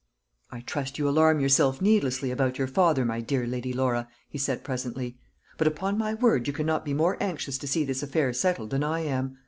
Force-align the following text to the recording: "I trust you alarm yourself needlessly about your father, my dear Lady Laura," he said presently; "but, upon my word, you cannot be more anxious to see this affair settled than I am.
"I 0.49 0.61
trust 0.61 0.97
you 0.97 1.07
alarm 1.07 1.39
yourself 1.39 1.79
needlessly 1.79 2.31
about 2.31 2.57
your 2.57 2.65
father, 2.65 3.05
my 3.05 3.21
dear 3.21 3.45
Lady 3.45 3.71
Laura," 3.71 4.07
he 4.27 4.39
said 4.39 4.63
presently; 4.63 5.19
"but, 5.59 5.67
upon 5.67 5.95
my 5.95 6.15
word, 6.15 6.47
you 6.47 6.53
cannot 6.53 6.83
be 6.83 6.93
more 6.95 7.17
anxious 7.21 7.59
to 7.59 7.67
see 7.67 7.85
this 7.85 8.01
affair 8.01 8.33
settled 8.33 8.71
than 8.71 8.83
I 8.83 9.01
am. 9.01 9.37